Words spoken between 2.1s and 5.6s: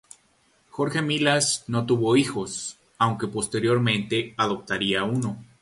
hijos, aunque posteriormente adoptaría uno.